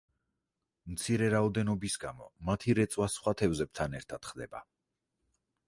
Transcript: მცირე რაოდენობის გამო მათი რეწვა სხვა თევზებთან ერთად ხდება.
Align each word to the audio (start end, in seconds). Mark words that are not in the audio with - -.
მცირე 0.93 1.27
რაოდენობის 1.33 1.99
გამო 2.05 2.29
მათი 2.49 2.77
რეწვა 2.81 3.11
სხვა 3.17 3.35
თევზებთან 3.43 3.99
ერთად 4.01 4.29
ხდება. 4.33 4.67